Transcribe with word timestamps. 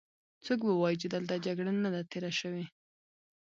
څوک 0.45 0.59
به 0.67 0.73
وايې 0.81 0.99
چې 1.01 1.07
دلته 1.15 1.35
جګړه 1.45 1.71
نه 1.83 1.89
ده 1.93 2.01
تېره 2.11 2.31
شوې. 2.39 2.65